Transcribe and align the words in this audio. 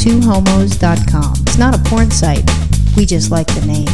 twohomos.com. 0.00 1.34
It's 1.42 1.58
not 1.58 1.74
a 1.74 1.78
porn 1.88 2.10
site. 2.10 2.48
We 2.96 3.04
just 3.06 3.30
like 3.30 3.46
the 3.48 3.66
name. 3.66 3.86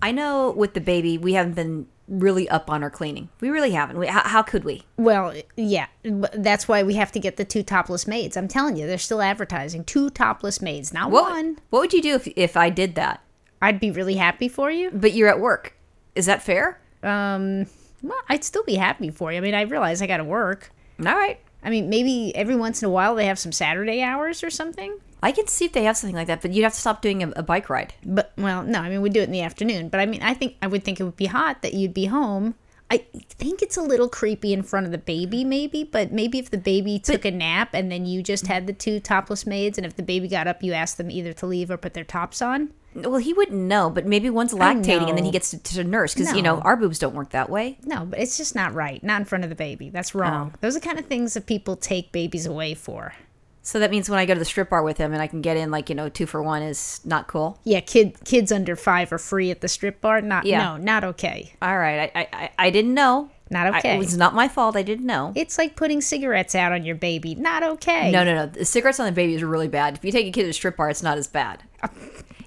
I 0.00 0.12
know 0.12 0.50
with 0.50 0.74
the 0.74 0.80
baby, 0.80 1.18
we 1.18 1.32
haven't 1.34 1.54
been 1.54 1.86
really 2.08 2.48
up 2.48 2.70
on 2.70 2.82
our 2.82 2.90
cleaning. 2.90 3.28
We 3.40 3.50
really 3.50 3.70
haven't. 3.70 3.98
We, 3.98 4.06
how, 4.08 4.22
how 4.28 4.42
could 4.42 4.64
we? 4.64 4.82
Well, 4.96 5.34
yeah, 5.56 5.86
that's 6.02 6.66
why 6.68 6.82
we 6.82 6.94
have 6.94 7.12
to 7.12 7.20
get 7.20 7.36
the 7.36 7.44
two 7.44 7.62
topless 7.62 8.06
maids. 8.06 8.36
I'm 8.36 8.48
telling 8.48 8.76
you, 8.76 8.86
they're 8.86 8.98
still 8.98 9.22
advertising 9.22 9.84
two 9.84 10.10
topless 10.10 10.60
maids, 10.60 10.92
not 10.92 11.10
What, 11.10 11.30
one. 11.30 11.58
what 11.70 11.80
would 11.80 11.92
you 11.92 12.02
do 12.02 12.14
if, 12.14 12.28
if 12.36 12.56
I 12.56 12.68
did 12.70 12.94
that? 12.96 13.22
I'd 13.60 13.78
be 13.80 13.90
really 13.90 14.16
happy 14.16 14.48
for 14.48 14.70
you. 14.70 14.90
But 14.92 15.12
you're 15.12 15.28
at 15.28 15.40
work. 15.40 15.76
Is 16.14 16.26
that 16.26 16.42
fair? 16.42 16.80
Um, 17.02 17.66
well, 18.02 18.18
I'd 18.28 18.44
still 18.44 18.64
be 18.64 18.74
happy 18.74 19.10
for 19.10 19.30
you. 19.32 19.38
I 19.38 19.40
mean, 19.40 19.54
I 19.54 19.62
realize 19.62 20.02
I 20.02 20.06
got 20.08 20.16
to 20.18 20.24
work. 20.24 20.72
All 21.04 21.14
right. 21.14 21.38
I 21.64 21.70
mean, 21.70 21.88
maybe 21.88 22.34
every 22.34 22.56
once 22.56 22.82
in 22.82 22.86
a 22.86 22.90
while 22.90 23.14
they 23.14 23.26
have 23.26 23.38
some 23.38 23.52
Saturday 23.52 24.02
hours 24.02 24.42
or 24.42 24.50
something. 24.50 24.98
I 25.22 25.30
can 25.30 25.46
see 25.46 25.64
if 25.64 25.72
they 25.72 25.84
have 25.84 25.96
something 25.96 26.16
like 26.16 26.26
that, 26.26 26.42
but 26.42 26.52
you'd 26.52 26.64
have 26.64 26.74
to 26.74 26.80
stop 26.80 27.00
doing 27.00 27.22
a, 27.22 27.30
a 27.36 27.42
bike 27.42 27.70
ride. 27.70 27.94
But 28.04 28.32
well, 28.36 28.64
no, 28.64 28.80
I 28.80 28.88
mean 28.88 29.02
we 29.02 29.10
do 29.10 29.20
it 29.20 29.24
in 29.24 29.32
the 29.32 29.42
afternoon. 29.42 29.88
But 29.88 30.00
I 30.00 30.06
mean, 30.06 30.22
I 30.22 30.34
think 30.34 30.56
I 30.60 30.66
would 30.66 30.82
think 30.84 30.98
it 30.98 31.04
would 31.04 31.16
be 31.16 31.26
hot 31.26 31.62
that 31.62 31.74
you'd 31.74 31.94
be 31.94 32.06
home. 32.06 32.56
I 32.92 32.98
think 33.38 33.62
it's 33.62 33.78
a 33.78 33.82
little 33.82 34.10
creepy 34.10 34.52
in 34.52 34.62
front 34.62 34.84
of 34.84 34.92
the 34.92 34.98
baby, 34.98 35.44
maybe. 35.44 35.82
But 35.82 36.12
maybe 36.12 36.38
if 36.38 36.50
the 36.50 36.58
baby 36.58 36.98
took 36.98 37.24
a 37.24 37.30
nap 37.30 37.70
and 37.72 37.90
then 37.90 38.04
you 38.04 38.22
just 38.22 38.46
had 38.46 38.66
the 38.66 38.74
two 38.74 39.00
topless 39.00 39.46
maids, 39.46 39.78
and 39.78 39.86
if 39.86 39.96
the 39.96 40.02
baby 40.02 40.28
got 40.28 40.46
up, 40.46 40.62
you 40.62 40.74
asked 40.74 40.98
them 40.98 41.10
either 41.10 41.32
to 41.32 41.46
leave 41.46 41.70
or 41.70 41.78
put 41.78 41.94
their 41.94 42.04
tops 42.04 42.42
on. 42.42 42.68
Well, 42.94 43.16
he 43.16 43.32
wouldn't 43.32 43.58
know, 43.58 43.88
but 43.88 44.04
maybe 44.04 44.28
one's 44.28 44.52
lactating 44.52 45.08
and 45.08 45.16
then 45.16 45.24
he 45.24 45.30
gets 45.30 45.52
to, 45.52 45.58
to 45.58 45.84
nurse 45.84 46.12
because, 46.12 46.34
you 46.36 46.42
know, 46.42 46.60
our 46.60 46.76
boobs 46.76 46.98
don't 46.98 47.14
work 47.14 47.30
that 47.30 47.48
way. 47.48 47.78
No, 47.82 48.04
but 48.04 48.18
it's 48.18 48.36
just 48.36 48.54
not 48.54 48.74
right. 48.74 49.02
Not 49.02 49.22
in 49.22 49.24
front 49.24 49.44
of 49.44 49.48
the 49.48 49.56
baby. 49.56 49.88
That's 49.88 50.14
wrong. 50.14 50.52
Oh. 50.54 50.58
Those 50.60 50.76
are 50.76 50.80
the 50.80 50.86
kind 50.86 50.98
of 50.98 51.06
things 51.06 51.32
that 51.32 51.46
people 51.46 51.76
take 51.76 52.12
babies 52.12 52.44
away 52.44 52.74
for. 52.74 53.14
So 53.64 53.78
that 53.78 53.90
means 53.92 54.10
when 54.10 54.18
I 54.18 54.26
go 54.26 54.34
to 54.34 54.38
the 54.38 54.44
strip 54.44 54.70
bar 54.70 54.82
with 54.82 54.98
him 54.98 55.12
and 55.12 55.22
I 55.22 55.26
can 55.28 55.40
get 55.40 55.56
in 55.56 55.70
like, 55.70 55.88
you 55.88 55.94
know, 55.94 56.08
two 56.08 56.26
for 56.26 56.42
one 56.42 56.62
is 56.62 57.00
not 57.04 57.28
cool. 57.28 57.60
Yeah, 57.64 57.80
kid 57.80 58.16
kids 58.24 58.50
under 58.50 58.74
five 58.74 59.12
are 59.12 59.18
free 59.18 59.50
at 59.52 59.60
the 59.60 59.68
strip 59.68 60.00
bar. 60.00 60.20
Not 60.20 60.44
Yeah. 60.46 60.62
no, 60.64 60.76
not 60.78 61.04
okay. 61.04 61.52
All 61.62 61.78
right. 61.78 62.10
I, 62.14 62.20
I, 62.20 62.28
I- 62.32 62.50
I 62.58 62.70
didn't 62.70 62.94
know. 62.94 63.30
Not 63.50 63.66
I- 63.72 63.78
okay. 63.78 63.94
it 63.94 63.98
was 63.98 64.16
not 64.16 64.34
my 64.34 64.48
fault. 64.48 64.76
I 64.76 64.82
didn't 64.82 65.06
know. 65.06 65.32
It's 65.36 65.58
like 65.58 65.76
putting 65.76 66.00
cigarettes 66.00 66.54
out 66.56 66.72
on 66.72 66.84
your 66.84 66.96
baby. 66.96 67.34
Not 67.36 67.62
okay. 67.62 68.10
No, 68.10 68.24
no, 68.24 68.34
no. 68.34 68.46
The 68.46 68.64
cigarettes 68.64 68.98
on 68.98 69.06
the 69.06 69.12
baby 69.12 69.34
is 69.34 69.44
really 69.44 69.68
bad. 69.68 69.94
If 69.96 70.04
you 70.04 70.10
take 70.10 70.26
a 70.26 70.32
kid 70.32 70.42
to 70.44 70.48
a 70.48 70.52
strip 70.52 70.76
bar, 70.76 70.90
it's 70.90 71.02
not 71.02 71.16
as 71.18 71.28
bad. 71.28 71.62
Uh, 71.84 71.88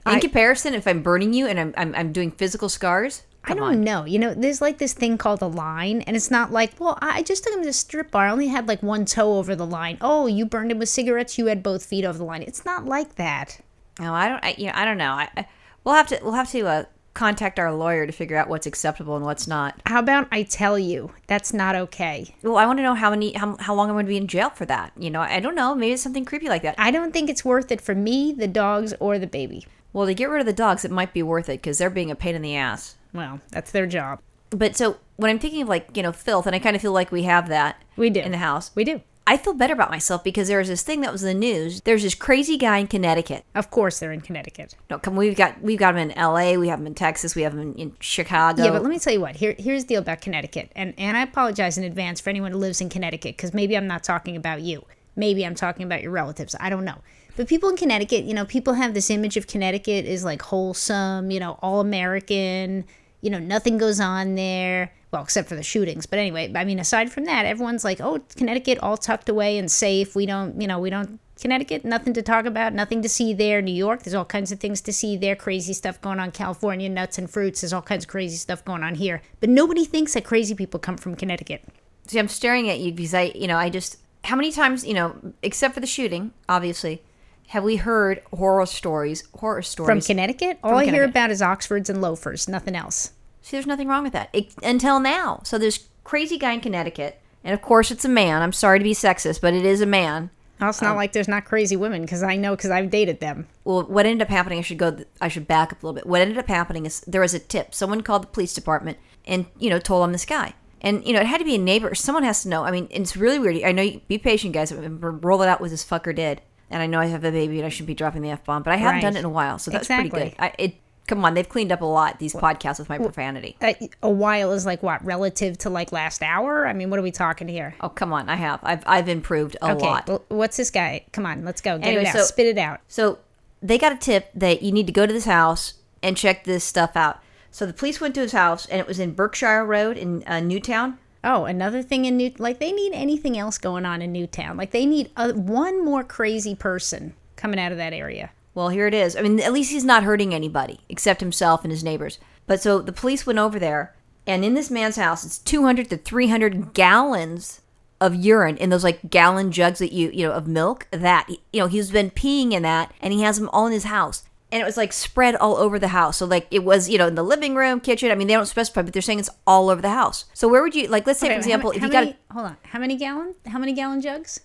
in 0.07 0.17
I- 0.17 0.19
comparison, 0.19 0.73
if 0.73 0.85
I'm 0.85 1.01
burning 1.01 1.33
you 1.33 1.47
and 1.47 1.59
I'm, 1.59 1.73
I'm, 1.77 1.95
I'm 1.95 2.11
doing 2.11 2.29
physical 2.31 2.67
scars, 2.69 3.23
I 3.47 3.53
don't 3.53 3.63
on. 3.63 3.81
know. 3.81 4.05
You 4.05 4.19
know, 4.19 4.33
there's 4.33 4.61
like 4.61 4.77
this 4.77 4.93
thing 4.93 5.17
called 5.17 5.41
a 5.41 5.47
line, 5.47 6.01
and 6.01 6.15
it's 6.15 6.31
not 6.31 6.51
like, 6.51 6.73
well, 6.79 6.97
I 7.01 7.23
just 7.23 7.43
took 7.43 7.53
him 7.53 7.63
to 7.63 7.69
a 7.69 7.73
strip 7.73 8.11
bar. 8.11 8.27
I 8.27 8.31
only 8.31 8.47
had 8.47 8.67
like 8.67 8.81
one 8.83 9.05
toe 9.05 9.37
over 9.37 9.55
the 9.55 9.65
line. 9.65 9.97
Oh, 10.01 10.27
you 10.27 10.45
burned 10.45 10.71
him 10.71 10.79
with 10.79 10.89
cigarettes. 10.89 11.37
You 11.37 11.47
had 11.47 11.63
both 11.63 11.85
feet 11.85 12.05
over 12.05 12.17
the 12.17 12.23
line. 12.23 12.43
It's 12.43 12.65
not 12.65 12.85
like 12.85 13.15
that. 13.15 13.59
No, 13.99 14.13
I 14.13 14.27
don't. 14.27 14.43
I, 14.43 14.55
you 14.57 14.67
know, 14.67 14.73
I 14.75 14.85
don't 14.85 14.97
know. 14.97 15.11
I, 15.11 15.29
I, 15.37 15.47
we'll 15.83 15.95
have 15.95 16.07
to 16.07 16.19
we'll 16.21 16.33
have 16.33 16.51
to 16.51 16.67
uh, 16.67 16.83
contact 17.13 17.59
our 17.59 17.73
lawyer 17.73 18.05
to 18.05 18.11
figure 18.11 18.37
out 18.37 18.49
what's 18.49 18.67
acceptable 18.67 19.15
and 19.15 19.25
what's 19.25 19.47
not. 19.47 19.81
How 19.85 19.99
about 19.99 20.27
I 20.31 20.43
tell 20.43 20.77
you 20.77 21.11
that's 21.27 21.53
not 21.53 21.75
okay? 21.75 22.35
Well, 22.43 22.57
I 22.57 22.65
want 22.65 22.77
to 22.79 22.83
know 22.83 22.93
how 22.93 23.09
many 23.09 23.33
how, 23.33 23.55
how 23.57 23.73
long 23.73 23.89
I'm 23.89 23.95
going 23.95 24.05
to 24.05 24.09
be 24.09 24.17
in 24.17 24.27
jail 24.27 24.49
for 24.49 24.65
that. 24.65 24.91
You 24.97 25.09
know, 25.09 25.21
I 25.21 25.39
don't 25.39 25.55
know. 25.55 25.73
Maybe 25.73 25.93
it's 25.93 26.03
something 26.03 26.25
creepy 26.25 26.49
like 26.49 26.61
that. 26.61 26.75
I 26.77 26.91
don't 26.91 27.13
think 27.13 27.29
it's 27.29 27.45
worth 27.45 27.71
it 27.71 27.81
for 27.81 27.95
me, 27.95 28.33
the 28.33 28.47
dogs, 28.47 28.93
or 28.99 29.17
the 29.17 29.27
baby. 29.27 29.65
Well, 29.93 30.07
to 30.07 30.13
get 30.13 30.29
rid 30.29 30.41
of 30.41 30.45
the 30.45 30.53
dogs, 30.53 30.83
it 30.83 30.91
might 30.91 31.13
be 31.13 31.23
worth 31.23 31.47
it 31.47 31.61
because 31.61 31.77
they're 31.77 31.89
being 31.89 32.11
a 32.11 32.15
pain 32.15 32.35
in 32.35 32.41
the 32.41 32.55
ass. 32.57 32.97
Well, 33.15 33.41
that's 33.51 33.71
their 33.71 33.87
job. 33.87 34.19
But 34.51 34.75
so 34.75 34.97
when 35.15 35.31
I'm 35.31 35.39
thinking 35.39 35.61
of 35.63 35.69
like 35.69 35.95
you 35.95 36.03
know 36.03 36.11
filth, 36.11 36.45
and 36.45 36.55
I 36.55 36.59
kind 36.59 36.75
of 36.75 36.81
feel 36.81 36.91
like 36.91 37.11
we 37.11 37.23
have 37.23 37.47
that 37.49 37.81
We 37.95 38.09
do 38.09 38.19
in 38.19 38.31
the 38.31 38.37
house. 38.37 38.71
We 38.75 38.83
do. 38.83 39.01
I 39.27 39.37
feel 39.37 39.53
better 39.53 39.73
about 39.73 39.89
myself 39.89 40.23
because 40.23 40.47
there 40.49 40.59
was 40.59 40.67
this 40.67 40.83
thing 40.83 41.01
that 41.01 41.11
was 41.11 41.23
in 41.23 41.27
the 41.27 41.33
news. 41.33 41.81
There's 41.81 42.03
this 42.03 42.13
crazy 42.13 42.57
guy 42.57 42.77
in 42.77 42.85
Connecticut. 42.85 43.43
Of 43.55 43.71
course, 43.71 43.97
they're 43.97 44.11
in 44.11 44.21
Connecticut. 44.21 44.75
No, 44.87 44.99
come 44.99 45.15
we've 45.15 45.35
got 45.35 45.59
we've 45.61 45.79
got 45.79 45.95
him 45.95 46.09
in 46.09 46.11
L.A. 46.11 46.57
We 46.57 46.67
have 46.67 46.79
him 46.79 46.85
in 46.85 46.93
Texas. 46.93 47.33
We 47.33 47.41
have 47.41 47.53
him 47.53 47.73
in, 47.75 47.95
Chicago. 47.99 48.63
Yeah, 48.63 48.71
but 48.71 48.83
let 48.83 48.89
me 48.89 48.99
tell 48.99 49.13
you 49.13 49.21
what. 49.21 49.37
Here, 49.37 49.55
here's 49.57 49.85
the 49.85 49.95
deal 49.95 50.01
about 50.01 50.21
Connecticut, 50.21 50.71
and 50.75 50.93
and 50.97 51.17
I 51.17 51.23
apologize 51.23 51.77
in 51.77 51.83
advance 51.83 52.21
for 52.21 52.29
anyone 52.29 52.51
who 52.51 52.59
lives 52.59 52.81
in 52.81 52.89
Connecticut 52.89 53.35
because 53.35 53.53
maybe 53.53 53.75
I'm 53.75 53.87
not 53.87 54.03
talking 54.03 54.35
about 54.35 54.61
you. 54.61 54.85
Maybe 55.15 55.45
I'm 55.45 55.55
talking 55.55 55.85
about 55.85 56.03
your 56.03 56.11
relatives. 56.11 56.55
I 56.59 56.69
don't 56.69 56.85
know. 56.85 57.01
But 57.35 57.47
people 57.47 57.69
in 57.69 57.77
Connecticut, 57.77 58.25
you 58.25 58.33
know, 58.33 58.45
people 58.45 58.73
have 58.73 58.93
this 58.93 59.09
image 59.09 59.37
of 59.37 59.47
Connecticut 59.47 60.05
is 60.05 60.23
like 60.23 60.41
wholesome, 60.41 61.31
you 61.31 61.39
know, 61.39 61.57
all 61.61 61.79
American. 61.79 62.85
You 63.25 63.31
know, 63.31 63.39
nothing 63.39 63.79
goes 63.79 63.99
on 63.99 64.35
there. 64.35 64.93
Well, 65.09 65.23
except 65.23 65.49
for 65.49 65.55
the 65.55 65.63
shootings. 65.63 66.05
But 66.05 66.19
anyway, 66.19 66.51
I 66.55 66.63
mean, 66.63 66.77
aside 66.79 67.11
from 67.11 67.25
that, 67.25 67.47
everyone's 67.47 67.83
like, 67.83 67.99
oh, 67.99 68.19
Connecticut, 68.35 68.77
all 68.79 68.97
tucked 68.97 69.29
away 69.29 69.57
and 69.57 69.71
safe. 69.71 70.15
We 70.15 70.27
don't, 70.27 70.61
you 70.61 70.67
know, 70.67 70.77
we 70.77 70.91
don't. 70.91 71.19
Connecticut, 71.41 71.83
nothing 71.83 72.13
to 72.13 72.21
talk 72.21 72.45
about, 72.45 72.73
nothing 72.73 73.01
to 73.01 73.09
see 73.09 73.33
there. 73.33 73.63
New 73.63 73.73
York, 73.73 74.03
there's 74.03 74.13
all 74.13 74.25
kinds 74.25 74.51
of 74.51 74.59
things 74.59 74.79
to 74.81 74.93
see 74.93 75.17
there. 75.17 75.35
Crazy 75.35 75.73
stuff 75.73 75.99
going 75.99 76.19
on. 76.19 76.31
California, 76.31 76.87
nuts 76.87 77.17
and 77.17 77.27
fruits, 77.27 77.61
there's 77.61 77.73
all 77.73 77.81
kinds 77.81 78.05
of 78.05 78.09
crazy 78.09 78.37
stuff 78.37 78.63
going 78.63 78.83
on 78.83 78.93
here. 78.93 79.23
But 79.39 79.49
nobody 79.49 79.85
thinks 79.85 80.13
that 80.13 80.23
crazy 80.23 80.53
people 80.53 80.79
come 80.79 80.97
from 80.97 81.15
Connecticut. 81.15 81.63
See, 82.05 82.19
I'm 82.19 82.27
staring 82.27 82.69
at 82.69 82.79
you 82.79 82.93
because 82.93 83.15
I, 83.15 83.31
you 83.33 83.47
know, 83.47 83.57
I 83.57 83.71
just 83.71 83.97
how 84.23 84.35
many 84.35 84.51
times, 84.51 84.85
you 84.85 84.93
know, 84.93 85.15
except 85.41 85.73
for 85.73 85.79
the 85.79 85.87
shooting, 85.87 86.31
obviously, 86.47 87.01
have 87.47 87.63
we 87.63 87.77
heard 87.77 88.21
horror 88.33 88.65
stories? 88.65 89.23
Horror 89.39 89.61
stories 89.61 89.87
From 89.87 90.01
Connecticut, 90.01 90.59
all 90.63 90.75
I 90.75 90.85
hear 90.85 91.03
about 91.03 91.31
is 91.31 91.41
Oxfords 91.41 91.89
and 91.89 92.01
loafers, 92.01 92.47
nothing 92.47 92.75
else. 92.75 93.11
See, 93.41 93.55
there's 93.55 93.67
nothing 93.67 93.87
wrong 93.87 94.03
with 94.03 94.13
that 94.13 94.29
it, 94.33 94.53
until 94.63 94.99
now. 94.99 95.41
So 95.43 95.57
there's 95.57 95.87
crazy 96.03 96.37
guy 96.37 96.53
in 96.53 96.61
Connecticut, 96.61 97.21
and 97.43 97.53
of 97.53 97.61
course 97.61 97.91
it's 97.91 98.05
a 98.05 98.09
man. 98.09 98.41
I'm 98.41 98.53
sorry 98.53 98.79
to 98.79 98.83
be 98.83 98.93
sexist, 98.93 99.41
but 99.41 99.53
it 99.53 99.65
is 99.65 99.81
a 99.81 99.85
man. 99.85 100.31
It's 100.61 100.81
not 100.81 100.91
um, 100.91 100.97
like 100.97 101.11
there's 101.11 101.27
not 101.27 101.45
crazy 101.45 101.75
women 101.75 102.01
because 102.01 102.23
I 102.23 102.37
know 102.37 102.55
because 102.55 102.71
I've 102.71 102.89
dated 102.89 103.19
them. 103.19 103.47
Well, 103.65 103.83
what 103.83 104.05
ended 104.05 104.25
up 104.25 104.29
happening? 104.29 104.59
I 104.59 104.61
should 104.61 104.77
go. 104.77 104.97
I 105.19 105.27
should 105.27 105.47
back 105.47 105.73
up 105.73 105.83
a 105.83 105.85
little 105.85 105.95
bit. 105.95 106.07
What 106.07 106.21
ended 106.21 106.37
up 106.37 106.47
happening 106.47 106.85
is 106.85 107.01
there 107.01 107.21
was 107.21 107.33
a 107.33 107.39
tip. 107.39 107.75
Someone 107.75 108.01
called 108.01 108.23
the 108.23 108.27
police 108.27 108.53
department 108.53 108.97
and 109.25 109.47
you 109.59 109.69
know 109.69 109.79
told 109.79 110.03
on 110.03 110.11
this 110.13 110.25
guy. 110.25 110.53
And 110.81 111.05
you 111.05 111.13
know 111.13 111.19
it 111.19 111.27
had 111.27 111.39
to 111.39 111.45
be 111.45 111.55
a 111.55 111.59
neighbor. 111.59 111.93
Someone 111.93 112.23
has 112.23 112.43
to 112.43 112.49
know. 112.49 112.63
I 112.63 112.71
mean, 112.71 112.87
it's 112.89 113.17
really 113.17 113.37
weird. 113.37 113.63
I 113.63 113.73
know. 113.73 113.81
You, 113.81 114.01
be 114.07 114.17
patient, 114.17 114.53
guys. 114.53 114.73
Roll 114.73 115.41
it 115.41 115.49
out 115.49 115.59
what 115.59 115.71
this 115.71 115.85
fucker 115.85 116.15
did. 116.15 116.41
And 116.69 116.81
I 116.81 116.87
know 116.87 116.99
I 116.99 117.05
have 117.05 117.23
a 117.23 117.31
baby 117.31 117.57
and 117.59 117.65
I 117.65 117.69
shouldn't 117.69 117.87
be 117.87 117.93
dropping 117.93 118.21
the 118.21 118.31
f 118.31 118.43
bomb, 118.43 118.63
but 118.63 118.73
I 118.73 118.77
haven't 118.77 118.95
Right. 118.95 119.01
done 119.01 119.15
it 119.15 119.19
in 119.19 119.25
a 119.25 119.29
while, 119.29 119.59
so 119.59 119.69
that's 119.71 119.87
pretty 119.87 120.09
good. 120.09 120.33
I, 120.39 120.51
it 120.57 120.75
come 121.07 121.23
on, 121.23 121.35
they've 121.35 121.47
cleaned 121.47 121.71
up 121.71 121.81
a 121.81 121.85
lot 121.85 122.17
these 122.17 122.33
podcasts 122.33 122.79
with 122.79 122.89
my 122.89 122.97
profanity. 122.97 123.55
Uh, 123.61 123.73
a 124.01 124.09
while 124.09 124.51
is 124.51 124.65
like 124.65 124.81
what 124.81 125.05
relative 125.05 125.57
to 125.59 125.69
like 125.69 125.91
last 125.91 126.23
hour. 126.23 126.67
I 126.67 126.73
mean, 126.73 126.89
what 126.89 126.97
are 126.99 127.03
we 127.03 127.11
talking 127.11 127.47
here? 127.47 127.75
Oh 127.81 127.89
come 127.89 128.11
on, 128.11 128.27
I 128.29 128.35
have. 128.35 128.59
I've 128.63 128.83
I've 128.87 129.07
improved 129.07 129.55
a 129.61 129.73
okay, 129.73 129.85
lot. 129.85 130.07
well, 130.07 130.23
what's 130.29 130.57
this 130.57 130.71
guy? 130.71 131.05
Come 131.11 131.25
on, 131.27 131.45
let's 131.45 131.61
go. 131.61 131.77
Get 131.77 131.87
Anyway, 131.87 132.03
it 132.03 132.07
out. 132.07 132.15
so- 132.15 132.23
Spit 132.23 132.47
it 132.47 132.57
out. 132.57 132.79
So 132.87 133.19
they 133.61 133.77
got 133.77 133.91
a 133.91 133.97
tip 133.97 134.29
that 134.33 134.63
you 134.63 134.71
need 134.71 134.87
to 134.87 134.93
go 134.93 135.05
to 135.05 135.13
this 135.13 135.25
house 135.25 135.75
and 136.01 136.17
check 136.17 136.43
this 136.45 136.63
stuff 136.63 136.95
out. 136.95 137.19
So 137.51 137.65
the 137.65 137.73
police 137.73 138.01
went 138.01 138.15
to 138.15 138.21
his 138.21 138.31
house, 138.33 138.65
and 138.65 138.79
it 138.81 138.87
was 138.87 138.99
in 138.99 139.13
Berkshire 139.13 139.63
Road 139.65 139.97
in 139.97 140.23
uh, 140.27 140.39
Newtown. 140.41 140.97
Oh, 141.25 141.45
another 141.45 141.81
thing 141.81 142.05
in 142.05 142.17
New 142.17 142.31
like 142.37 142.59
they 142.59 142.71
need 142.71 142.93
anything 142.93 143.35
else 143.35 143.57
going 143.57 143.83
on 143.83 144.01
in 144.03 144.11
Newtown. 144.11 144.57
Like 144.57 144.69
they 144.69 144.85
need 144.85 145.09
a, 145.17 145.33
one 145.33 145.83
more 145.83 146.03
crazy 146.03 146.53
person 146.53 147.15
coming 147.35 147.59
out 147.59 147.71
of 147.71 147.79
that 147.79 147.93
area. 147.93 148.29
Well, 148.53 148.69
here 148.69 148.87
it 148.87 148.93
is. 148.93 149.17
I 149.17 149.21
mean, 149.21 149.39
at 149.41 149.51
least 149.51 149.71
he's 149.71 149.83
not 149.83 150.03
hurting 150.03 150.33
anybody 150.33 150.79
except 150.87 151.19
himself 151.19 151.63
and 151.63 151.71
his 151.71 151.83
neighbors. 151.83 152.19
But 152.45 152.61
so 152.61 152.79
the 152.79 152.93
police 152.93 153.25
went 153.25 153.39
over 153.39 153.57
there, 153.57 153.95
and 154.27 154.45
in 154.45 154.53
this 154.53 154.69
man's 154.69 154.97
house, 154.97 155.25
it's 155.25 155.39
200 155.39 155.89
to 155.89 155.97
300 155.97 156.73
gallons 156.73 157.61
of 157.99 158.13
urine 158.13 158.57
in 158.57 158.69
those 158.69 158.83
like 158.83 159.09
gallon 159.09 159.51
jugs 159.51 159.79
that 159.79 159.93
you, 159.93 160.11
you 160.11 160.27
know, 160.27 160.31
of 160.31 160.47
milk. 160.47 160.87
That, 160.91 161.27
you 161.51 161.59
know, 161.59 161.67
he's 161.67 161.89
been 161.91 162.11
peeing 162.11 162.51
in 162.51 162.61
that, 162.61 162.93
and 163.01 163.11
he 163.11 163.23
has 163.23 163.39
them 163.39 163.49
all 163.51 163.65
in 163.65 163.73
his 163.73 163.85
house. 163.85 164.23
And 164.55 164.61
it 164.61 164.65
was 164.65 164.77
like 164.77 164.93
spread 164.93 165.35
all 165.35 165.57
over 165.57 165.77
the 165.77 165.89
house. 165.89 166.15
So, 166.17 166.25
like, 166.25 166.47
it 166.49 166.63
was, 166.63 166.87
you 166.87 166.97
know, 166.97 167.07
in 167.07 167.15
the 167.15 167.23
living 167.23 167.55
room, 167.55 167.81
kitchen. 167.81 168.09
I 168.09 168.15
mean, 168.15 168.27
they 168.27 168.35
don't 168.35 168.45
specify, 168.45 168.83
but 168.83 168.93
they're 168.93 169.01
saying 169.01 169.19
it's 169.19 169.29
all 169.45 169.69
over 169.69 169.81
the 169.81 169.89
house. 169.89 170.23
So, 170.33 170.47
where 170.47 170.63
would 170.63 170.73
you, 170.73 170.87
like, 170.87 171.05
let's 171.05 171.19
say, 171.19 171.27
for 171.27 171.33
example, 171.33 171.71
how, 171.71 171.75
if 171.75 171.83
you 171.83 171.89
many, 171.89 172.11
got, 172.11 172.15
hold 172.31 172.45
on, 172.45 172.57
how 172.63 172.79
many 172.79 172.95
gallon? 172.95 173.35
How 173.47 173.59
many 173.59 173.73
gallon 173.73 173.99
jugs? 173.99 174.39